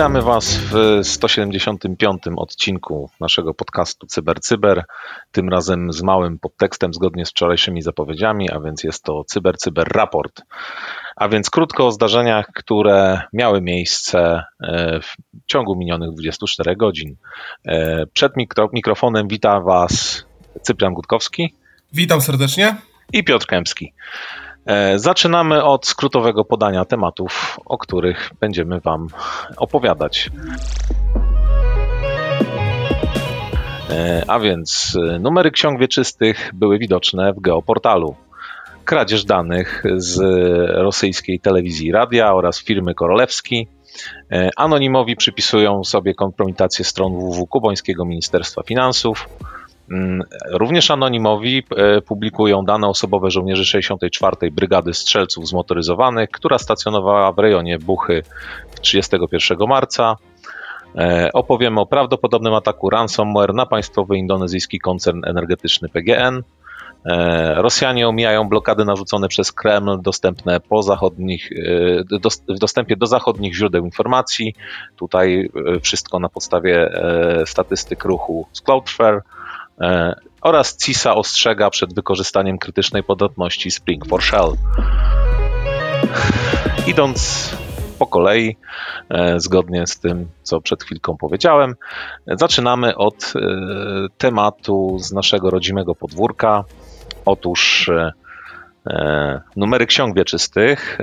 Witamy 0.00 0.22
Was 0.22 0.56
w 0.56 1.00
175. 1.02 2.22
odcinku 2.36 3.10
naszego 3.20 3.54
podcastu 3.54 4.06
CyberCyber. 4.06 4.80
Cyber. 4.80 4.84
Tym 5.32 5.48
razem 5.48 5.92
z 5.92 6.02
małym 6.02 6.38
podtekstem 6.38 6.94
zgodnie 6.94 7.26
z 7.26 7.30
wczorajszymi 7.30 7.82
zapowiedziami, 7.82 8.50
a 8.50 8.60
więc 8.60 8.84
jest 8.84 9.04
to 9.04 9.24
CyberCyber 9.24 9.84
Cyber 9.86 9.96
Raport. 9.96 10.42
A 11.16 11.28
więc 11.28 11.50
krótko 11.50 11.86
o 11.86 11.92
zdarzeniach, 11.92 12.46
które 12.54 13.20
miały 13.32 13.60
miejsce 13.60 14.44
e, 14.62 15.00
w 15.00 15.14
ciągu 15.46 15.76
minionych 15.76 16.10
24 16.10 16.76
godzin. 16.76 17.16
E, 17.66 18.06
przed 18.06 18.36
mikro, 18.36 18.68
mikrofonem 18.72 19.28
wita 19.28 19.60
Was 19.60 20.24
Cyprian 20.62 20.94
Gutkowski. 20.94 21.54
Witam 21.92 22.20
serdecznie. 22.20 22.76
I 23.12 23.24
Piotr 23.24 23.46
Kępski. 23.46 23.92
E, 24.66 24.98
zaczynamy 24.98 25.64
od 25.64 25.86
skrótowego 25.86 26.44
podania 26.44 26.84
tematów, 26.84 27.60
o 27.64 27.78
których 27.78 28.30
będziemy 28.40 28.80
Wam 28.80 29.06
opowiadać. 29.56 30.30
A 34.28 34.38
więc 34.38 34.98
numery 35.20 35.50
ksiąg 35.50 35.80
wieczystych 35.80 36.50
były 36.54 36.78
widoczne 36.78 37.32
w 37.32 37.40
geoportalu. 37.40 38.16
Kradzież 38.90 39.24
danych 39.24 39.82
z 39.96 40.20
rosyjskiej 40.74 41.40
telewizji 41.40 41.92
radia 41.92 42.34
oraz 42.34 42.62
firmy 42.62 42.94
Korolewski. 42.94 43.68
Anonimowi 44.56 45.16
przypisują 45.16 45.84
sobie 45.84 46.14
kompromitację 46.14 46.84
stron 46.84 47.12
www 47.12 47.46
kubońskiego 47.46 48.04
Ministerstwa 48.04 48.62
Finansów. 48.62 49.28
Mm, 49.90 50.22
również 50.50 50.90
anonimowi 50.90 51.62
e, 51.76 52.00
publikują 52.00 52.64
dane 52.64 52.88
osobowe 52.88 53.30
żołnierzy 53.30 53.64
64. 53.64 54.50
Brygady 54.50 54.94
Strzelców 54.94 55.48
Zmotoryzowanych, 55.48 56.30
która 56.30 56.58
stacjonowała 56.58 57.32
w 57.32 57.38
rejonie 57.38 57.78
Buchy 57.78 58.22
31 58.80 59.58
marca. 59.68 60.16
E, 60.96 61.30
opowiemy 61.32 61.80
o 61.80 61.86
prawdopodobnym 61.86 62.54
ataku 62.54 62.90
ransomware 62.90 63.54
na 63.54 63.66
państwowy 63.66 64.16
indonezyjski 64.16 64.78
koncern 64.78 65.20
energetyczny 65.24 65.88
PGN. 65.88 66.42
E, 67.06 67.54
Rosjanie 67.62 68.08
omijają 68.08 68.48
blokady 68.48 68.84
narzucone 68.84 69.28
przez 69.28 69.52
Kreml 69.52 70.02
dostępne 70.02 70.60
po 70.60 70.82
zachodnich, 70.82 71.50
w 72.48 72.58
dostępie 72.58 72.96
do 72.96 73.06
zachodnich 73.06 73.54
źródeł 73.54 73.84
informacji. 73.84 74.54
Tutaj 74.96 75.50
wszystko 75.82 76.18
na 76.18 76.28
podstawie 76.28 76.90
statystyk 77.44 78.04
ruchu 78.04 78.46
z 78.52 78.60
Cloudflare. 78.60 79.22
E, 79.80 80.14
oraz 80.42 80.76
CISA 80.76 81.14
ostrzega 81.14 81.70
przed 81.70 81.94
wykorzystaniem 81.94 82.58
krytycznej 82.58 83.02
podatności 83.02 83.70
Spring 83.70 84.06
for 84.06 84.22
Shell. 84.22 84.52
Idąc 86.86 87.50
po 87.98 88.06
kolei, 88.06 88.56
e, 89.08 89.40
zgodnie 89.40 89.86
z 89.86 89.98
tym, 89.98 90.28
co 90.42 90.60
przed 90.60 90.84
chwilką 90.84 91.16
powiedziałem, 91.16 91.74
zaczynamy 92.26 92.96
od 92.96 93.32
e, 93.36 93.40
tematu 94.18 94.96
z 94.98 95.12
naszego 95.12 95.50
rodzimego 95.50 95.94
podwórka. 95.94 96.64
Otóż 97.30 97.90
numery 99.56 99.86
ksiąg 99.86 100.16
wieczystych 100.16 100.98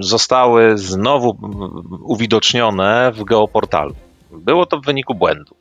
zostały 0.00 0.78
znowu 0.78 1.36
uwidocznione 2.02 3.12
w 3.14 3.24
geoportalu. 3.24 3.94
Było 4.32 4.66
to 4.66 4.80
w 4.80 4.84
wyniku 4.84 5.14
błędu. 5.14 5.56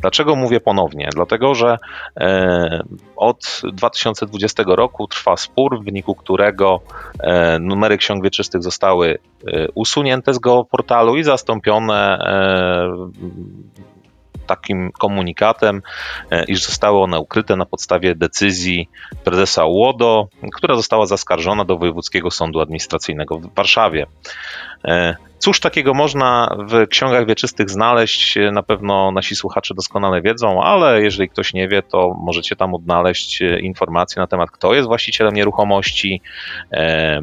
Dlaczego 0.00 0.36
mówię 0.36 0.60
ponownie? 0.60 1.08
Dlatego, 1.14 1.54
że 1.54 1.78
e, 2.20 2.82
od 3.16 3.62
2020 3.72 4.62
roku 4.66 5.06
trwa 5.06 5.36
spór, 5.36 5.80
w 5.80 5.84
wyniku 5.84 6.14
którego 6.14 6.80
e, 7.20 7.58
numery 7.58 7.98
ksiąg 7.98 8.24
wieczystych 8.24 8.62
zostały 8.62 9.18
e, 9.46 9.66
usunięte 9.74 10.34
z 10.34 10.38
geoportalu 10.38 11.16
i 11.16 11.24
zastąpione 11.24 12.18
takim 14.46 14.92
komunikatem, 14.92 15.82
iż 16.48 16.62
zostały 16.62 17.02
one 17.02 17.20
ukryte 17.20 17.56
na 17.56 17.66
podstawie 17.66 18.14
decyzji 18.14 18.88
prezesa 19.24 19.64
UODO, 19.64 20.28
która 20.52 20.76
została 20.76 21.06
zaskarżona 21.06 21.64
do 21.64 21.76
Wojewódzkiego 21.76 22.30
Sądu 22.30 22.60
Administracyjnego 22.60 23.38
w 23.38 23.54
Warszawie. 23.54 24.06
Cóż 25.38 25.60
takiego 25.60 25.94
można 25.94 26.56
w 26.68 26.86
ksiągach 26.88 27.26
wieczystych 27.26 27.70
znaleźć? 27.70 28.38
Na 28.52 28.62
pewno 28.62 29.10
nasi 29.10 29.36
słuchacze 29.36 29.74
doskonale 29.74 30.22
wiedzą, 30.22 30.62
ale 30.62 31.02
jeżeli 31.02 31.28
ktoś 31.28 31.54
nie 31.54 31.68
wie, 31.68 31.82
to 31.82 32.14
możecie 32.20 32.56
tam 32.56 32.74
odnaleźć 32.74 33.40
informacje 33.60 34.20
na 34.20 34.26
temat, 34.26 34.50
kto 34.50 34.74
jest 34.74 34.88
właścicielem 34.88 35.34
nieruchomości, 35.34 36.20
e, 36.72 37.20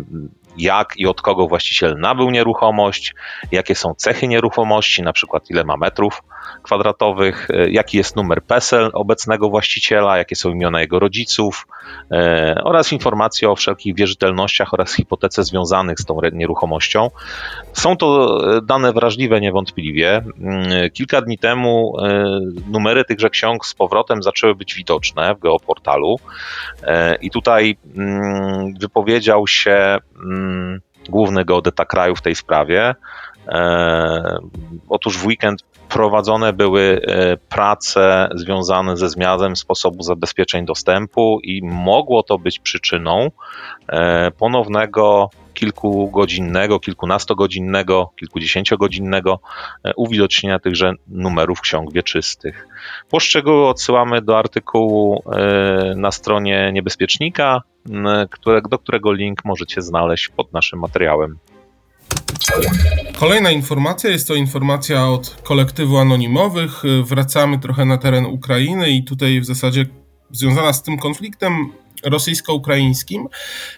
jak 0.57 0.93
i 0.97 1.07
od 1.07 1.21
kogo 1.21 1.47
właściciel 1.47 1.95
nabył 1.99 2.29
nieruchomość, 2.29 3.15
jakie 3.51 3.75
są 3.75 3.93
cechy 3.93 4.27
nieruchomości, 4.27 5.03
na 5.03 5.13
przykład 5.13 5.49
ile 5.49 5.63
ma 5.63 5.77
metrów 5.77 6.21
kwadratowych, 6.63 7.47
e, 7.49 7.69
jaki 7.69 7.97
jest 7.97 8.15
numer 8.15 8.43
PESEL 8.43 8.89
obecnego 8.93 9.49
właściciela, 9.49 10.17
jakie 10.17 10.35
są 10.35 10.49
imiona 10.49 10.81
jego 10.81 10.99
rodziców 10.99 11.67
e, 12.11 12.61
oraz 12.63 12.93
informacje 12.93 13.49
o 13.49 13.55
wszelkich 13.55 13.95
wierzytelnościach 13.95 14.73
oraz 14.73 14.93
hipotece 14.93 15.43
związanych 15.43 15.99
z 15.99 16.05
tą 16.05 16.19
nieruchomością. 16.33 17.09
Są 17.73 17.97
to 17.97 18.39
e, 18.57 18.61
dane 18.61 18.93
wrażliwe 18.93 19.41
niewątpliwie. 19.41 20.21
Mm, 20.39 20.89
kilka 20.93 21.21
dni 21.21 21.37
temu 21.37 21.93
numery 22.71 23.05
tychże 23.05 23.29
ksiąg 23.29 23.65
z 23.65 23.73
powrotem 23.73 24.23
zaczęły 24.23 24.55
być 24.55 24.75
widoczne 24.75 25.35
w 25.35 25.39
geoportalu 25.39 26.15
i 27.21 27.31
tutaj 27.31 27.77
mm, 27.97 28.73
wypowiedział 28.79 29.47
się 29.47 29.97
główny 31.09 31.45
geodeta 31.45 31.85
kraju 31.85 32.15
w 32.15 32.21
tej 32.21 32.35
sprawie. 32.35 32.95
Otóż 34.89 35.17
w 35.17 35.25
weekend 35.25 35.63
prowadzone 35.91 36.53
były 36.53 37.01
e, 37.07 37.37
prace 37.37 38.29
związane 38.35 38.97
ze 38.97 39.09
zmianem 39.09 39.55
sposobu 39.55 40.03
zabezpieczeń 40.03 40.65
dostępu 40.65 41.39
i 41.43 41.61
mogło 41.63 42.23
to 42.23 42.37
być 42.37 42.59
przyczyną 42.59 43.31
e, 43.89 44.31
ponownego 44.31 45.29
kilkugodzinnego, 45.53 46.79
kilkunastogodzinnego, 46.79 48.11
kilkudziesięciogodzinnego 48.19 49.39
e, 49.83 49.91
uwidocznienia 49.95 50.59
tychże 50.59 50.93
numerów 51.07 51.61
ksiąg 51.61 51.93
wieczystych. 51.93 52.67
Poszczegóły 53.09 53.67
odsyłamy 53.67 54.21
do 54.21 54.37
artykułu 54.37 55.23
na 55.95 56.11
stronie 56.11 56.71
niebezpiecznika, 56.73 57.61
do 58.69 58.79
którego 58.79 59.13
link 59.13 59.45
możecie 59.45 59.81
znaleźć 59.81 60.29
pod 60.29 60.53
naszym 60.53 60.79
materiałem. 60.79 61.37
Kolejna 63.19 63.51
informacja 63.51 64.09
jest 64.09 64.27
to 64.27 64.35
informacja 64.35 65.07
od 65.07 65.37
kolektywu 65.43 65.97
anonimowych. 65.97 66.83
Wracamy 67.03 67.59
trochę 67.59 67.85
na 67.85 67.97
teren 67.97 68.25
Ukrainy 68.25 68.89
i 68.89 69.03
tutaj 69.03 69.41
w 69.41 69.45
zasadzie 69.45 69.85
związana 70.31 70.73
z 70.73 70.83
tym 70.83 70.97
konfliktem 70.97 71.71
rosyjsko-ukraińskim. 72.03 73.27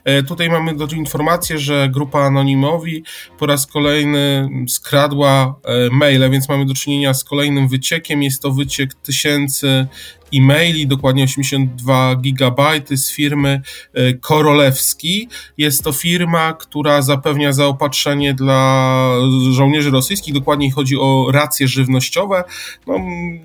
E, 0.04 0.24
tutaj 0.24 0.50
mamy 0.50 0.76
informację, 0.96 1.60
że 1.60 1.90
grupa 1.90 2.20
Anonimowi 2.20 3.04
po 3.40 3.46
raz 3.46 3.68
kolejny 3.68 4.50
skradła 4.68 5.56
e, 5.64 5.90
maile, 5.90 6.32
więc 6.32 6.50
mamy 6.50 6.66
do 6.66 6.74
czynienia 6.74 7.14
z 7.14 7.24
kolejnym 7.24 7.68
wyciekiem. 7.68 8.24
Jest 8.24 8.42
to 8.42 8.52
wyciek 8.52 8.94
tysięcy 8.94 9.88
e-maili, 10.34 10.88
dokładnie 10.88 11.24
82 11.24 12.16
gigabajty 12.16 12.98
z 12.98 13.12
firmy 13.12 13.62
e, 13.94 14.14
Korolewski. 14.14 15.30
Jest 15.58 15.84
to 15.84 15.92
firma, 15.92 16.54
która 16.54 17.02
zapewnia 17.02 17.54
zaopatrzenie 17.54 18.34
dla 18.34 19.04
żołnierzy 19.52 19.92
rosyjskich, 19.92 20.34
dokładniej 20.34 20.72
chodzi 20.72 20.98
o 20.98 21.28
racje 21.32 21.68
żywnościowe. 21.68 22.44
No, 22.88 22.96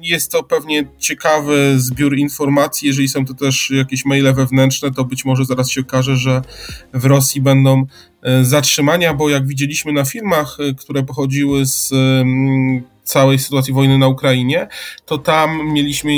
jest 0.03 0.33
to 0.33 0.43
pewnie 0.43 0.85
ciekawy 0.99 1.75
zbiór 1.77 2.17
informacji, 2.17 2.89
jeżeli 2.89 3.09
są 3.09 3.27
to 3.27 3.35
też 3.35 3.71
jakieś 3.71 4.05
maile 4.05 4.35
wewnętrzne, 4.35 4.68
to 4.95 5.05
być 5.05 5.25
może 5.25 5.45
zaraz 5.45 5.71
się 5.71 5.81
okaże, 5.81 6.17
że 6.17 6.43
w 6.95 7.05
Rosji 7.05 7.41
będą 7.41 7.87
e, 8.23 8.45
zatrzymania, 8.45 9.15
bo 9.15 9.29
jak 9.29 9.47
widzieliśmy 9.47 9.93
na 9.93 10.05
filmach, 10.05 10.57
e, 10.61 10.75
które 10.75 11.03
pochodziły 11.03 11.67
z 11.67 11.93
mm, 11.93 12.83
całej 13.09 13.39
sytuacji 13.39 13.75
wojny 13.75 13.99
na 13.99 14.09
Ukrainie, 14.09 14.69
to 15.07 15.19
tam 15.19 15.73
mieliśmy 15.73 16.13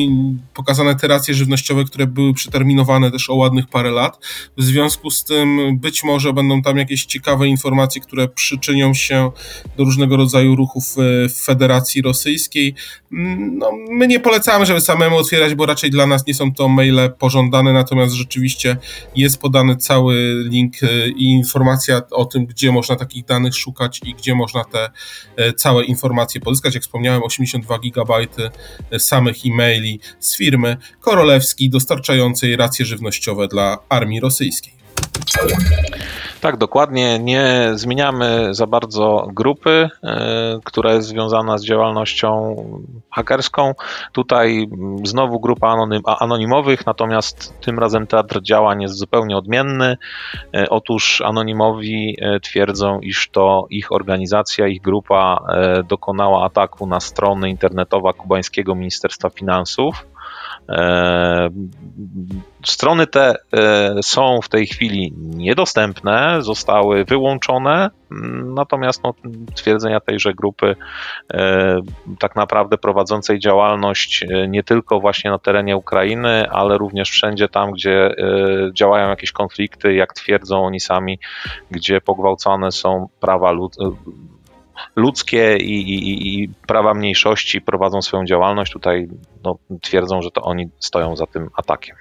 pokazane 0.55 0.95
te 0.95 1.09
racje 1.09 1.35
żywnościowe, 1.35 1.85
które 1.85 2.07
były 2.07 2.35
przeterminowane 2.35 3.11
też 3.11 3.31
o 3.31 3.35
ładnych 3.35 3.67
parę 3.67 3.91
lat. 3.91 4.19
W 4.57 4.63
związku 4.63 5.11
z 5.11 5.25
tym 5.25 5.79
być 5.79 6.05
może 6.05 6.33
będą 6.33 6.63
tam 6.63 6.77
jakieś 6.77 7.05
ciekawe 7.05 7.49
informacje, 7.49 8.01
które 8.01 8.29
przyczynią 8.29 8.95
się 8.95 9.31
do 9.77 9.85
różnego 9.85 10.17
rodzaju 10.17 10.57
ruchów 10.57 10.85
w 11.29 11.45
Federacji 11.45 12.03
Rosyjskiej. 12.03 12.75
No, 13.11 13.71
my 13.91 14.07
nie 14.07 14.21
polecamy, 14.21 14.67
żeby 14.67 14.81
samemu 14.81 15.17
otwierać, 15.17 15.55
bo 15.55 15.67
raczej 15.67 15.91
dla 15.91 16.07
nas 16.07 16.27
nie 16.27 16.35
są 16.35 16.55
to 16.55 16.69
maile 16.69 17.13
pożądane, 17.19 17.73
natomiast 17.73 18.15
rzeczywiście 18.15 18.77
jest 19.17 19.41
podany 19.41 19.77
cały 19.77 20.45
link 20.49 20.83
e, 20.83 21.09
i 21.09 21.25
informacja 21.25 22.03
o 22.11 22.25
tym, 22.25 22.47
gdzie 22.47 22.73
można 22.73 22.97
takich 22.97 23.25
danych 23.25 23.55
szukać 23.55 24.01
i 24.05 24.15
gdzie 24.15 24.35
można 24.35 24.65
te 24.65 24.91
e, 25.37 25.53
całe 25.53 25.85
informacje 25.85 26.41
pozyskać 26.41 26.75
jak 26.81 26.85
wspomniałem, 26.85 27.23
82 27.23 27.79
GB 27.79 28.15
samych 28.99 29.37
e-maili 29.47 30.01
z 30.21 30.37
firmy 30.37 30.77
Korolewski 31.01 31.71
dostarczającej 31.71 32.57
racje 32.57 32.87
żywnościowe 32.87 33.49
dla 33.49 33.79
armii 33.89 34.21
rosyjskiej. 34.21 34.73
Tak, 36.41 36.57
dokładnie. 36.57 37.19
Nie 37.19 37.71
zmieniamy 37.75 38.55
za 38.55 38.67
bardzo 38.67 39.29
grupy, 39.33 39.89
e, 40.03 40.59
która 40.65 40.93
jest 40.93 41.09
związana 41.09 41.59
z 41.59 41.65
działalnością 41.65 42.57
hakerską. 43.11 43.75
Tutaj 44.13 44.69
znowu 45.05 45.41
grupa 45.41 45.77
anonimowych, 46.05 46.87
natomiast 46.87 47.61
tym 47.61 47.79
razem 47.79 48.07
teatr 48.07 48.43
działań 48.43 48.83
jest 48.83 48.95
zupełnie 48.95 49.37
odmienny. 49.37 49.97
E, 50.55 50.69
otóż 50.71 51.21
anonimowi 51.21 52.17
e, 52.21 52.41
twierdzą, 52.41 53.01
iż 53.01 53.31
to 53.31 53.67
ich 53.71 53.93
organizacja, 53.93 54.67
ich 54.67 54.81
grupa 54.83 55.45
dokonała 55.89 56.45
ataku 56.45 56.87
na 56.87 57.01
stronę 57.01 57.51
internetowa 57.51 58.13
kubańskiego 58.13 58.75
Ministerstwa 58.75 59.31
Finansów 59.31 60.07
strony 62.65 63.07
te 63.07 63.35
e, 63.53 63.95
są 64.03 64.41
w 64.43 64.49
tej 64.49 64.67
chwili 64.67 65.13
niedostępne, 65.17 66.37
zostały 66.41 67.05
wyłączone, 67.05 67.91
natomiast 68.45 69.05
no, 69.05 69.15
twierdzenia 69.55 70.01
tejże 70.01 70.35
grupy, 70.35 70.77
e, 71.35 71.81
tak 72.19 72.37
naprawdę 72.37 72.79
prowadzącej 72.79 73.39
działalność 73.39 74.25
nie 74.49 74.63
tylko 74.63 75.01
właśnie 75.01 75.31
na 75.31 75.39
terenie 75.39 75.77
Ukrainy, 75.77 76.51
ale 76.51 76.79
również 76.79 77.11
wszędzie 77.11 77.49
tam, 77.49 77.71
gdzie 77.71 78.15
działają 78.75 79.09
jakieś 79.09 79.33
konflikty, 79.33 79.95
jak 79.95 80.15
twierdzą 80.15 80.65
oni 80.65 80.81
sami, 80.81 81.19
gdzie 81.71 82.01
pogwałcone 82.01 82.73
są 82.73 83.09
prawa 83.21 83.53
lud 83.53 83.77
ludzkie 84.97 85.57
i, 85.57 85.81
i, 85.83 86.43
i, 86.43 86.49
prawa 86.49 86.95
mniejszości 86.95 87.61
prowadzą 87.61 88.03
swoją 88.03 88.25
działalność. 88.25 88.73
Tutaj 88.73 89.09
no, 89.45 89.59
twierdzą, 89.83 90.23
że 90.23 90.31
to 90.31 90.43
oni 90.43 90.69
stoją 90.79 91.17
za 91.17 91.27
tym 91.27 91.51
atakiem. 91.57 91.97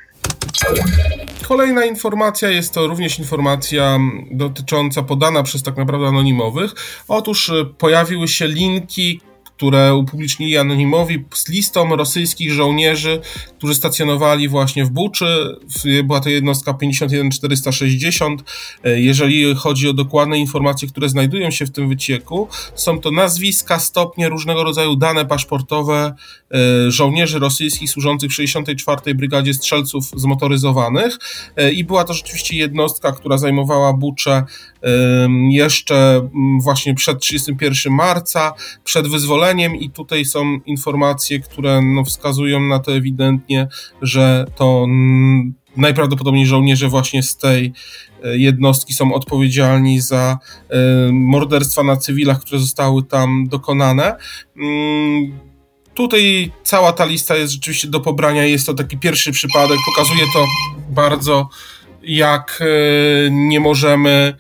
Kolejna 1.47 1.85
informacja 1.85 2.49
jest 2.49 2.73
to 2.73 2.87
również 2.87 3.19
informacja 3.19 3.99
dotycząca 4.31 5.03
podana 5.03 5.43
przez 5.43 5.63
tak 5.63 5.77
naprawdę 5.77 6.07
anonimowych. 6.07 6.71
Otóż 7.07 7.49
y, 7.49 7.65
pojawiły 7.77 8.27
się 8.27 8.47
linki, 8.47 9.21
które 9.59 9.95
upublicznili 9.95 10.57
anonimowi 10.57 11.23
z 11.33 11.49
listą 11.49 11.95
rosyjskich 11.95 12.51
żołnierzy, 12.51 13.21
którzy 13.57 13.75
stacjonowali 13.75 14.49
właśnie 14.49 14.85
w 14.85 14.89
Buczy. 14.89 15.59
Była 16.03 16.19
to 16.19 16.29
jednostka 16.29 16.73
51460. 16.73 18.43
E, 18.83 19.01
jeżeli 19.01 19.55
chodzi 19.55 19.89
o 19.89 19.93
dokładne 19.93 20.37
informacje, 20.37 20.87
które 20.87 21.09
znajdują 21.09 21.51
się 21.51 21.65
w 21.65 21.71
tym 21.71 21.89
wycieku, 21.89 22.47
są 22.75 22.99
to 22.99 23.11
nazwiska, 23.11 23.79
stopnie, 23.79 24.29
różnego 24.29 24.63
rodzaju 24.63 24.95
dane 24.95 25.25
paszportowe 25.25 26.13
e, 26.51 26.91
żołnierzy 26.91 27.39
rosyjskich 27.39 27.89
służących 27.89 28.31
w 28.31 28.33
64. 28.33 29.15
Brygadzie 29.15 29.53
Strzelców 29.53 30.05
Zmotoryzowanych. 30.15 31.17
E, 31.55 31.71
I 31.71 31.83
była 31.83 32.03
to 32.03 32.13
rzeczywiście 32.13 32.57
jednostka, 32.57 33.11
która 33.11 33.37
zajmowała 33.37 33.93
Buczę 33.93 34.43
jeszcze 35.49 36.29
właśnie 36.61 36.95
przed 36.95 37.19
31 37.19 37.93
marca, 37.93 38.53
przed 38.83 39.07
wyzwoleniem 39.07 39.75
i 39.75 39.89
tutaj 39.89 40.25
są 40.25 40.59
informacje, 40.65 41.39
które 41.39 41.81
no 41.81 42.03
wskazują 42.03 42.59
na 42.59 42.79
to 42.79 42.95
ewidentnie, 42.95 43.67
że 44.01 44.45
to 44.55 44.87
najprawdopodobniej 45.77 46.45
żołnierze 46.45 46.89
właśnie 46.89 47.23
z 47.23 47.37
tej 47.37 47.73
e, 48.23 48.37
jednostki 48.37 48.93
są 48.93 49.13
odpowiedzialni 49.13 50.01
za 50.01 50.39
e, 50.69 50.77
morderstwa 51.11 51.83
na 51.83 51.97
cywilach, 51.97 52.39
które 52.39 52.59
zostały 52.59 53.03
tam 53.03 53.47
dokonane. 53.47 54.15
Mm, 54.57 55.39
tutaj 55.93 56.51
cała 56.63 56.93
ta 56.93 57.05
lista 57.05 57.35
jest 57.35 57.53
rzeczywiście 57.53 57.87
do 57.87 57.99
pobrania. 57.99 58.45
Jest 58.45 58.65
to 58.65 58.73
taki 58.73 58.97
pierwszy 58.97 59.31
przypadek. 59.31 59.77
Pokazuje 59.85 60.23
to 60.33 60.45
bardzo, 60.89 61.49
jak 62.03 62.59
e, 62.61 63.31
nie 63.31 63.59
możemy 63.59 64.33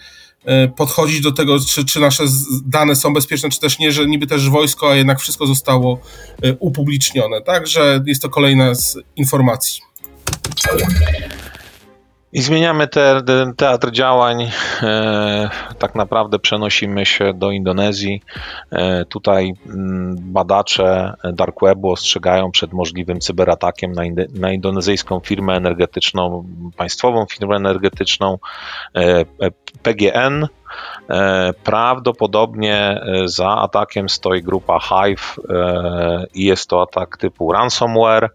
podchodzić 0.77 1.21
do 1.21 1.31
tego, 1.31 1.59
czy, 1.59 1.85
czy 1.85 1.99
nasze 1.99 2.23
dane 2.65 2.95
są 2.95 3.13
bezpieczne, 3.13 3.49
czy 3.49 3.59
też 3.59 3.79
nie, 3.79 3.91
że 3.91 4.05
niby 4.05 4.27
też 4.27 4.49
wojsko, 4.49 4.91
a 4.91 4.95
jednak 4.95 5.19
wszystko 5.19 5.47
zostało 5.47 5.99
e, 6.43 6.53
upublicznione. 6.53 7.41
Także 7.41 8.03
jest 8.05 8.21
to 8.21 8.29
kolejna 8.29 8.75
z 8.75 8.97
informacji. 9.15 9.81
I 12.33 12.41
zmieniamy 12.41 12.87
te, 12.87 13.21
te, 13.23 13.53
teatr 13.57 13.91
działań. 13.91 14.49
E, 14.83 15.49
tak 15.79 15.95
naprawdę 15.95 16.39
przenosimy 16.39 17.05
się 17.05 17.33
do 17.33 17.51
Indonezji. 17.51 18.21
E, 18.71 19.05
tutaj 19.05 19.53
mm, 19.65 20.15
badacze 20.19 21.13
Dark 21.33 21.55
Webu 21.61 21.91
ostrzegają 21.91 22.51
przed 22.51 22.73
możliwym 22.73 23.19
cyberatakiem 23.19 23.91
na, 23.91 24.01
na 24.33 24.51
indonezyjską 24.51 25.19
firmę 25.19 25.55
energetyczną, 25.55 26.45
państwową 26.77 27.25
firmę 27.25 27.55
energetyczną 27.55 28.37
e, 28.95 29.25
PGN. 29.83 30.47
E, 31.09 31.53
prawdopodobnie 31.63 32.75
e, 32.75 33.27
za 33.27 33.49
atakiem 33.49 34.09
stoi 34.09 34.43
grupa 34.43 34.79
Hive 34.79 35.35
e, 35.49 36.25
i 36.33 36.45
jest 36.45 36.69
to 36.69 36.81
atak 36.81 37.17
typu 37.17 37.51
ransomware. 37.51 38.29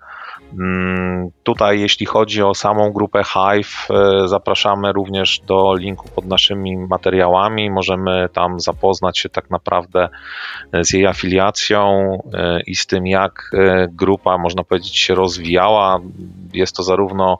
Mm, 0.58 1.30
tutaj, 1.42 1.80
jeśli 1.80 2.06
chodzi 2.06 2.42
o 2.42 2.54
samą 2.54 2.92
grupę 2.92 3.22
Hive, 3.24 3.88
e, 3.90 4.28
zapraszamy 4.28 4.92
również 4.92 5.40
do 5.40 5.74
linku 5.74 6.08
pod 6.08 6.26
naszymi 6.26 6.76
materiałami. 6.76 7.70
Możemy 7.70 8.28
tam 8.32 8.60
zapoznać 8.60 9.18
się 9.18 9.28
tak 9.28 9.50
naprawdę 9.50 10.08
z 10.72 10.92
jej 10.92 11.06
afiliacją 11.06 12.12
e, 12.34 12.60
i 12.60 12.74
z 12.74 12.86
tym, 12.86 13.06
jak 13.06 13.50
e, 13.54 13.88
grupa, 13.88 14.38
można 14.38 14.64
powiedzieć, 14.64 14.98
się 14.98 15.14
rozwijała. 15.14 16.00
Jest 16.52 16.76
to 16.76 16.82
zarówno 16.82 17.38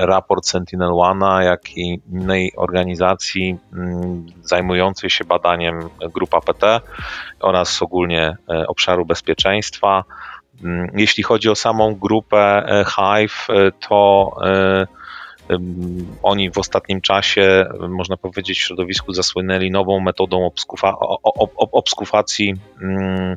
raport 0.00 0.46
Sentinel 0.46 0.92
One, 0.92 1.44
jak 1.44 1.76
i 1.76 2.00
innej 2.12 2.52
organizacji 2.56 3.56
mm, 3.72 4.26
zajmującej 4.42 5.10
się 5.10 5.24
badaniem 5.24 5.88
grupa 6.14 6.40
PT 6.40 6.80
oraz 7.40 7.82
ogólnie 7.82 8.36
obszaru 8.68 9.06
bezpieczeństwa. 9.06 10.04
Mm, 10.64 10.90
jeśli 10.94 11.22
chodzi 11.22 11.48
o 11.48 11.54
samą 11.54 11.94
grupę 11.94 12.38
e, 12.38 12.84
Hive, 12.84 13.46
e, 13.50 13.72
to 13.88 14.30
e, 14.44 14.86
oni 16.22 16.50
w 16.50 16.58
ostatnim 16.58 17.00
czasie, 17.00 17.66
można 17.88 18.16
powiedzieć, 18.16 18.58
w 18.58 18.62
środowisku 18.62 19.12
zasłynęli 19.12 19.70
nową 19.70 20.00
metodą 20.00 20.50
obskufacji, 21.72 22.54
mm, 22.82 23.36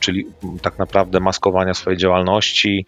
czyli 0.00 0.26
tak 0.62 0.78
naprawdę 0.78 1.20
maskowania 1.20 1.74
swojej 1.74 1.98
działalności, 1.98 2.86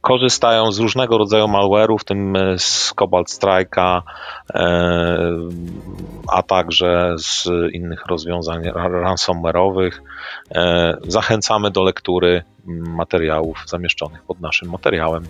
korzystają 0.00 0.72
z 0.72 0.78
różnego 0.78 1.18
rodzaju 1.18 1.44
malware'ów, 1.44 1.98
w 1.98 2.04
tym 2.04 2.36
e, 2.36 2.58
z 2.58 2.94
Cobalt 2.98 3.28
Strike'a, 3.28 4.02
e, 4.54 5.28
a 6.28 6.42
także 6.42 7.14
z 7.18 7.48
innych 7.72 8.06
rozwiązań 8.06 8.62
ransomware'owych. 8.74 9.92
E, 10.54 10.96
zachęcamy 11.08 11.70
do 11.70 11.82
lektury 11.82 12.42
materiałów 12.66 13.64
zamieszczonych 13.66 14.22
pod 14.22 14.40
naszym 14.40 14.70
materiałem. 14.70 15.24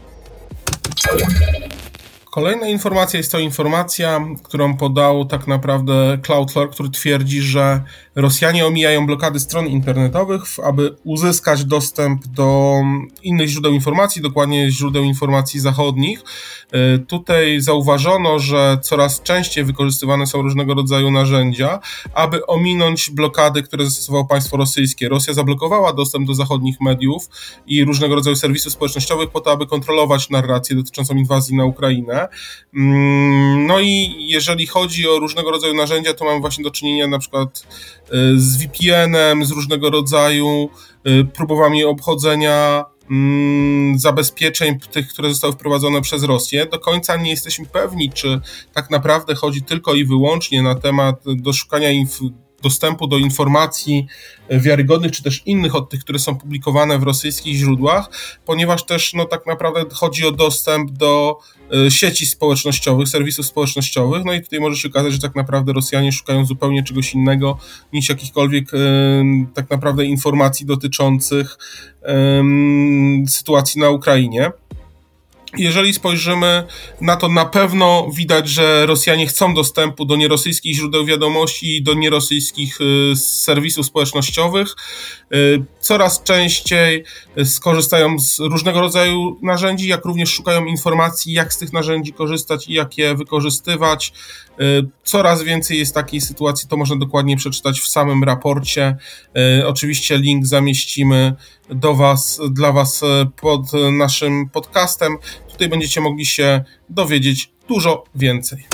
Kolejna 2.31 2.69
informacja 2.69 3.19
jest 3.19 3.33
to 3.33 3.39
informacja, 3.39 4.27
którą 4.43 4.77
podał 4.77 5.25
tak 5.25 5.47
naprawdę 5.47 6.19
Cloudflare, 6.23 6.71
który 6.71 6.91
twierdzi, 6.91 7.43
że 7.43 7.83
Rosjanie 8.15 8.67
omijają 8.67 9.07
blokady 9.07 9.41
stron 9.41 9.67
internetowych, 9.67 10.43
aby 10.65 10.97
uzyskać 11.05 11.65
dostęp 11.65 12.27
do 12.27 12.75
innych 13.23 13.49
źródeł 13.49 13.73
informacji, 13.73 14.23
dokładnie 14.23 14.71
źródeł 14.71 15.05
informacji 15.05 15.61
zachodnich. 15.61 16.23
E, 16.73 16.99
tutaj 16.99 17.61
zauważono, 17.61 18.39
że 18.39 18.79
coraz 18.83 19.23
częściej 19.23 19.65
wykorzystywane 19.65 20.27
są 20.27 20.43
różnego 20.43 20.75
rodzaju 20.75 21.11
narzędzia, 21.11 21.81
aby 22.15 22.47
ominąć 22.47 23.11
blokady, 23.11 23.63
które 23.63 23.85
zastosowało 23.85 24.25
państwo 24.25 24.57
rosyjskie. 24.57 25.09
Rosja 25.09 25.35
zablokowała 25.35 25.93
dostęp 25.93 26.27
do 26.27 26.35
zachodnich 26.35 26.81
mediów 26.81 27.29
i 27.67 27.85
różnego 27.85 28.15
rodzaju 28.15 28.37
serwisów 28.37 28.73
społecznościowych 28.73 29.31
po 29.31 29.41
to, 29.41 29.53
aby 29.53 29.67
kontrolować 29.67 30.31
narrację 30.31 30.77
dotyczącą 30.77 31.15
inwazji 31.15 31.57
na 31.57 31.65
Ukrainę. 31.65 32.20
Mm, 32.75 33.67
no 33.67 33.81
i 33.81 34.15
jeżeli 34.29 34.67
chodzi 34.67 35.09
o 35.09 35.19
różnego 35.19 35.50
rodzaju 35.50 35.75
narzędzia, 35.75 36.15
to 36.15 36.25
mamy 36.25 36.41
właśnie 36.41 36.65
do 36.65 36.71
czynienia 36.71 37.07
na 37.07 37.19
przykład 37.19 37.67
e, 38.09 38.11
z 38.37 38.57
VPN-em, 38.57 39.45
z 39.45 39.50
różnego 39.50 39.91
rodzaju 39.91 40.71
e, 41.05 41.25
próbami 41.25 41.85
obchodzenia 41.85 42.85
mm, 43.11 43.99
zabezpieczeń 43.99 44.79
tych, 44.93 45.09
które 45.09 45.29
zostały 45.29 45.53
wprowadzone 45.53 46.03
przez 46.03 46.23
Rosję. 46.23 46.67
Do 46.67 46.79
końca 46.79 47.17
nie 47.17 47.31
jesteśmy 47.31 47.67
pewni, 47.67 48.12
czy 48.12 48.41
tak 48.75 48.91
naprawdę 48.91 49.35
chodzi 49.35 49.62
tylko 49.62 49.95
i 49.95 50.05
wyłącznie 50.05 50.62
na 50.62 50.75
temat 50.75 51.23
doszukania 51.27 51.91
inf 51.91 52.21
dostępu 52.62 53.07
do 53.07 53.19
informacji 53.19 54.07
wiarygodnych, 54.50 55.12
czy 55.12 55.23
też 55.23 55.43
innych 55.47 55.75
od 55.75 55.90
tych, 55.90 56.00
które 56.00 56.19
są 56.19 56.37
publikowane 56.37 56.99
w 56.99 57.02
rosyjskich 57.02 57.57
źródłach, 57.57 58.11
ponieważ 58.47 58.87
też 58.87 59.14
no, 59.14 59.25
tak 59.25 59.47
naprawdę 59.47 59.85
chodzi 59.93 60.26
o 60.26 60.33
dostęp 60.33 60.90
do 60.90 61.38
e, 61.87 61.90
sieci 61.90 62.26
społecznościowych, 62.26 63.09
serwisów 63.09 63.47
społecznościowych, 63.47 64.25
no 64.25 64.33
i 64.33 64.40
tutaj 64.43 64.61
może 64.61 64.76
się 64.76 64.88
okazać, 64.88 65.12
że 65.12 65.19
tak 65.19 65.35
naprawdę 65.35 65.73
Rosjanie 65.73 66.12
szukają 66.12 66.45
zupełnie 66.45 66.83
czegoś 66.83 67.14
innego 67.14 67.59
niż 67.93 68.09
jakichkolwiek 68.09 68.75
e, 68.75 68.79
tak 69.55 69.71
naprawdę 69.71 70.05
informacji 70.05 70.67
dotyczących 70.67 71.59
sytuacji 73.29 73.81
na 73.81 73.90
Ukrainie. 73.90 74.52
Jeżeli 75.57 75.95
spojrzymy 75.95 76.64
na 77.00 77.16
to, 77.16 77.28
na 77.28 77.45
pewno 77.45 78.11
widać, 78.14 78.49
że 78.49 78.87
Rosjanie 78.87 79.26
chcą 79.26 79.54
dostępu 79.54 80.04
do 80.04 80.16
nierosyjskich 80.16 80.76
źródeł 80.76 81.04
wiadomości 81.04 81.76
i 81.76 81.83
do 81.83 81.95
nierosyjskich 81.95 82.78
y, 82.80 83.16
serwisów 83.16 83.87
społecznościowych. 83.87 84.76
Y, 85.81 85.85
coraz 85.91 86.23
częściej 86.23 87.05
skorzystają 87.45 88.19
z 88.19 88.39
różnego 88.39 88.81
rodzaju 88.81 89.39
narzędzi, 89.43 89.89
jak 89.89 90.05
również 90.05 90.31
szukają 90.31 90.65
informacji, 90.65 91.33
jak 91.33 91.53
z 91.53 91.59
tych 91.59 91.73
narzędzi 91.73 92.13
korzystać 92.13 92.69
i 92.69 92.73
jak 92.73 92.99
je 92.99 93.15
wykorzystywać. 93.15 94.13
Y, 94.61 94.89
coraz 95.05 95.43
więcej 95.43 95.79
jest 95.79 95.95
takiej 95.95 96.21
sytuacji, 96.21 96.69
to 96.69 96.77
można 96.77 96.97
dokładnie 96.97 97.37
przeczytać 97.37 97.81
w 97.81 97.89
samym 97.89 98.25
raporcie. 98.25 98.97
Oczywiście 99.67 100.19
link 100.19 100.47
zamieścimy 100.47 101.35
do 101.71 101.95
Was, 101.95 102.41
dla 102.51 102.73
Was 102.73 103.01
pod 103.41 103.63
naszym 103.93 104.49
podcastem. 104.49 105.17
Tutaj 105.53 105.69
będziecie 105.69 106.01
mogli 106.01 106.27
się 106.27 106.65
dowiedzieć 106.89 107.51
dużo 107.69 108.05
więcej. 108.15 108.67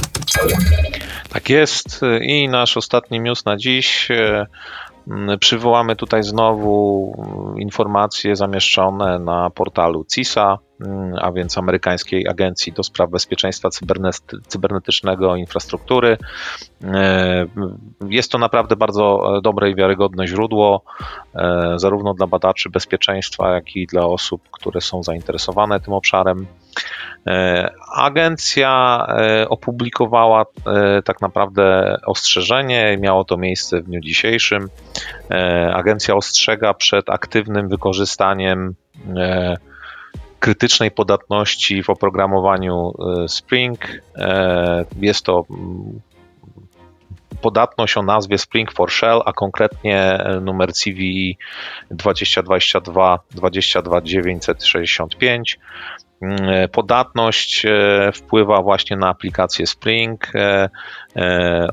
Tak 1.29 1.51
jest. 1.51 2.01
I 2.21 2.49
nasz 2.49 2.77
ostatni 2.77 3.21
news 3.21 3.45
na 3.45 3.57
dziś. 3.57 4.09
Przywołamy 5.41 5.97
tutaj 5.97 6.23
znowu 6.23 7.13
informacje 7.59 8.37
zamieszczone 8.37 9.19
na 9.19 9.51
portalu 9.51 10.05
CISA, 10.15 10.59
a 11.21 11.33
więc 11.33 11.59
amerykańskiej 11.59 12.29
agencji 12.29 12.73
do 12.73 12.83
spraw 12.83 13.11
bezpieczeństwa 13.11 13.69
cybernetycznego 14.49 15.37
infrastruktury. 15.37 16.19
Jest 18.09 18.33
to 18.33 18.39
naprawdę 18.39 18.77
bardzo 18.77 19.23
dobre 19.43 19.71
i 19.71 19.75
wiarygodne 19.75 20.27
źródło, 20.27 20.83
zarówno 21.77 22.15
dla 22.15 22.27
badaczy 22.27 22.71
bezpieczeństwa, 22.71 23.55
jak 23.55 23.77
i 23.77 23.87
dla 23.87 24.07
osób, 24.07 24.43
które 24.51 24.81
są 24.81 25.03
zainteresowane 25.03 25.81
tym 25.81 25.93
obszarem. 25.93 26.47
E, 27.27 27.71
agencja 27.93 29.07
e, 29.09 29.49
opublikowała 29.49 30.43
e, 30.67 31.03
tak 31.03 31.21
naprawdę 31.21 31.97
ostrzeżenie, 32.07 32.97
miało 33.01 33.25
to 33.25 33.37
miejsce 33.37 33.81
w 33.81 33.85
dniu 33.85 34.01
dzisiejszym. 34.01 34.69
Agencja 35.73 36.15
ostrzega 36.15 36.75
przed 36.75 37.11
aktywnym 37.11 37.69
wykorzystaniem 37.69 38.75
krytycznej 40.41 40.91
podatności 40.91 41.83
w 41.83 41.91
oprogramowaniu 41.91 42.93
Spring. 43.29 43.79
Jest 45.01 45.25
to 45.25 45.45
mm, 45.51 46.01
podatność 47.47 47.97
o 47.97 48.03
nazwie 48.03 48.39
Spring 48.39 48.73
for 48.73 48.91
Shell, 48.91 49.23
a 49.25 49.33
konkretnie 49.33 50.19
numer 50.41 50.73
CVE 50.73 51.35
2022 51.91 53.19
22965. 53.31 55.59
Mm, 56.23 56.69
podatność 56.69 57.67
e, 57.67 58.11
wpływa 58.15 58.63
właśnie 58.63 58.97
na 58.97 59.09
aplikację 59.09 59.67
Spring 59.67 60.35
e, 60.35 60.69
e, 61.17 61.69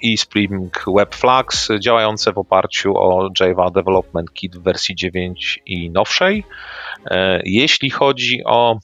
i 0.00 0.16
Spring 0.16 0.84
Web 0.96 1.14
Flux 1.14 1.68
działające 1.80 2.32
w 2.32 2.38
oparciu 2.38 2.96
o 2.96 3.28
Java 3.40 3.70
Development 3.70 4.32
Kit 4.32 4.56
w 4.56 4.62
wersji 4.62 4.94
9 4.94 5.62
i 5.66 5.90
nowszej. 5.90 6.44
Jeśli 7.44 7.90
chodzi 7.90 8.42
o 8.46 8.78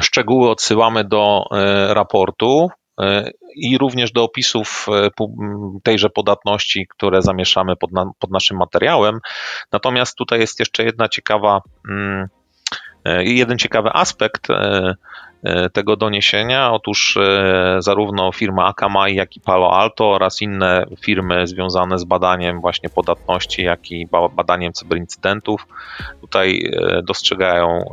szczegóły, 0.00 0.50
odsyłamy 0.50 1.04
do 1.04 1.44
raportu 1.88 2.68
i 3.56 3.78
również 3.78 4.12
do 4.12 4.24
opisów 4.24 4.86
tejże 5.82 6.10
podatności, 6.10 6.86
które 6.86 7.22
zamieszamy 7.22 7.76
pod, 7.76 7.92
na, 7.92 8.10
pod 8.18 8.30
naszym 8.30 8.56
materiałem. 8.56 9.20
Natomiast 9.72 10.16
tutaj 10.16 10.40
jest 10.40 10.60
jeszcze 10.60 10.84
jedna 10.84 11.08
ciekawa 11.08 11.60
mm, 11.88 12.28
E, 13.04 13.24
jeden 13.24 13.58
ciekawy 13.58 13.90
aspekt 13.92 14.50
e, 14.50 14.94
e, 15.42 15.70
tego 15.70 15.96
doniesienia, 15.96 16.72
otóż 16.72 17.18
zarówno 17.78 18.32
firma 18.32 18.66
Akamai, 18.66 19.14
jak 19.14 19.36
i 19.36 19.40
Palo 19.40 19.72
Alto 19.72 20.10
oraz 20.10 20.42
inne 20.42 20.86
firmy 21.00 21.46
związane 21.46 21.98
z 21.98 22.04
badaniem 22.04 22.60
właśnie 22.60 22.88
podatności, 22.88 23.62
jak 23.62 23.90
i 23.90 24.08
badaniem 24.36 24.72
cyberincydentów 24.72 25.66
tutaj 26.20 26.72
dostrzegają 27.02 27.84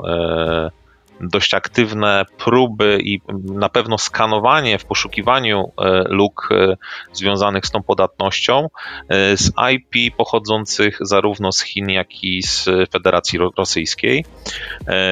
dość 1.21 1.53
aktywne 1.53 2.25
próby 2.37 2.99
i 3.03 3.21
na 3.43 3.69
pewno 3.69 3.97
skanowanie 3.97 4.79
w 4.79 4.85
poszukiwaniu 4.85 5.71
e, 5.77 6.03
luk 6.09 6.49
e, 6.51 6.77
związanych 7.13 7.65
z 7.65 7.71
tą 7.71 7.83
podatnością 7.83 8.67
e, 9.09 9.37
z 9.37 9.51
IP 9.71 10.15
pochodzących 10.15 10.97
zarówno 11.01 11.51
z 11.51 11.61
Chin, 11.61 11.89
jak 11.89 12.23
i 12.23 12.43
z 12.43 12.69
Federacji 12.91 13.39
Rosyjskiej. 13.57 14.25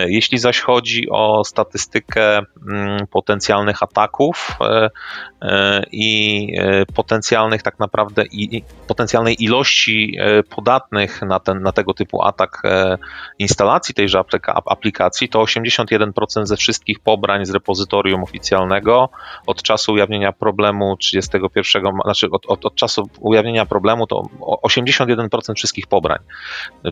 Jeśli 0.07 0.38
zaś 0.38 0.59
chodzi 0.59 1.09
o 1.09 1.43
statystykę 1.43 2.38
mm, 2.38 3.07
potencjalnych 3.07 3.83
ataków 3.83 4.57
i 5.91 6.47
potencjalnych 6.95 7.63
tak 7.63 7.79
naprawdę 7.79 8.24
i 8.31 8.63
potencjalnej 8.88 9.43
ilości 9.43 10.17
podatnych 10.50 11.21
na, 11.21 11.39
ten, 11.39 11.62
na 11.62 11.71
tego 11.71 11.93
typu 11.93 12.24
atak 12.24 12.62
instalacji 13.39 13.95
tejże 13.95 14.24
aplikacji, 14.65 15.29
to 15.29 15.41
81 15.41 15.94
1% 15.99 16.45
ze 16.45 16.57
wszystkich 16.57 16.99
pobrań 16.99 17.45
z 17.45 17.51
repozytorium 17.51 18.23
oficjalnego 18.23 19.09
od 19.47 19.63
czasu 19.63 19.93
ujawnienia 19.93 20.31
problemu 20.31 20.97
31, 20.97 21.93
znaczy 22.03 22.27
od, 22.31 22.45
od, 22.45 22.65
od 22.65 22.75
czasu 22.75 23.09
ujawnienia 23.19 23.65
problemu 23.65 24.07
to 24.07 24.23
81% 24.63 25.55
wszystkich 25.55 25.87
pobrań. 25.87 26.19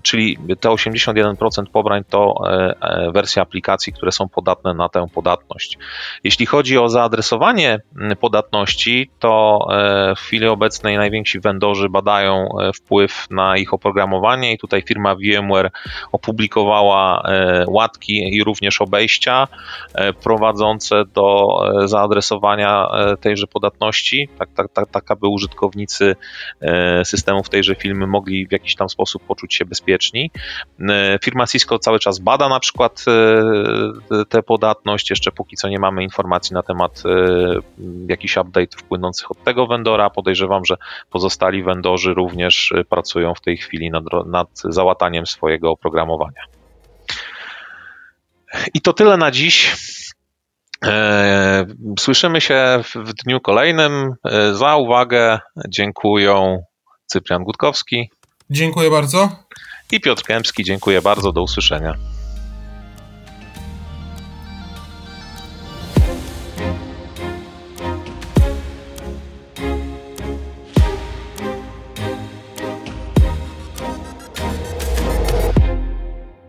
Czyli 0.04 0.38
te 0.60 0.70
81% 0.70 1.66
pobrań 1.72 2.04
to 2.10 2.34
e, 2.48 2.76
e, 2.82 3.12
wersje 3.12 3.42
aplikacji, 3.42 3.94
które 3.94 4.12
są 4.12 4.30
podatne 4.30 4.74
na 4.74 4.90
tę 4.90 5.08
podatność. 5.14 5.78
Jeśli 6.24 6.46
chodzi 6.46 6.78
o 6.78 6.90
zaadresowanie 6.90 7.80
podatności, 8.20 9.10
to 9.20 9.60
e, 9.72 10.16
w 10.16 10.20
chwili 10.20 10.48
obecnej 10.48 10.98
najwięksi 10.98 11.40
vendorzy 11.40 11.90
badają 11.90 12.50
wpływ 12.76 13.28
na 13.30 13.58
ich 13.58 13.74
oprogramowanie 13.74 14.54
i 14.54 14.58
tutaj 14.58 14.82
firma 14.82 15.16
VMware 15.16 15.72
opublikowała 16.12 17.24
łatki 17.68 18.36
i 18.36 18.44
również 18.44 18.82
obejścia 18.82 18.93
e, 19.94 20.14
prowadzące 20.14 21.04
do 21.06 21.48
e, 21.84 21.88
zaadresowania 21.88 22.88
e, 22.88 23.18
tejże 23.18 23.48
podatności, 23.48 24.30
tak, 24.40 24.50
tak, 24.56 24.68
tak, 24.74 24.90
tak 24.90 25.12
aby 25.12 25.28
użytkownicy 25.28 26.16
systemów 27.04 27.50
tejże 27.50 27.76
firmy 27.76 28.08
mogli 28.08 28.48
w 28.48 28.52
jakiś 28.52 28.76
tam 28.76 28.90
sposób 28.90 29.24
poczuć 29.24 29.56
się 29.56 29.66
bezpieczni. 29.66 30.32
Firma 31.24 31.48
Cisco 31.48 31.80
cały 31.80 32.00
czas 32.00 32.20
bada 32.20 32.50
na 32.50 32.60
przykład 32.60 33.06
tę 34.30 34.44
podatność, 34.44 35.10
jeszcze 35.10 35.32
póki 35.32 35.56
co 35.56 35.70
nie 35.70 35.80
mamy 35.80 36.04
informacji 36.04 36.54
na 36.54 36.64
temat 36.64 37.04
jakichś 38.08 38.38
update 38.38 38.78
płynących 38.88 39.32
od 39.32 39.44
tego 39.44 39.68
vendora. 39.68 40.10
Podejrzewam, 40.10 40.66
że 40.66 40.76
pozostali 41.12 41.64
vendorzy 41.64 42.14
również 42.14 42.74
pracują 42.90 43.34
w 43.34 43.42
tej 43.42 43.58
chwili 43.58 43.92
nad, 43.92 44.04
nad 44.26 44.50
załataniem 44.64 45.26
swojego 45.26 45.72
oprogramowania. 45.72 46.63
I 48.74 48.82
to 48.82 48.94
tyle 48.94 49.18
na 49.18 49.32
dziś. 49.32 49.76
E, 50.86 51.66
słyszymy 52.00 52.42
się 52.42 52.84
w 52.96 53.14
dniu 53.14 53.42
kolejnym. 53.42 54.14
E, 54.26 54.54
za 54.54 54.76
uwagę 54.76 55.40
dziękuję 55.70 56.64
Cyprian 57.06 57.44
Gutkowski. 57.44 58.10
Dziękuję 58.50 58.90
bardzo. 58.90 59.30
I 59.92 60.02
Piotr 60.02 60.24
Kępski. 60.24 60.64
Dziękuję 60.64 61.02
bardzo. 61.02 61.32
Do 61.32 61.42
usłyszenia. 61.44 62.13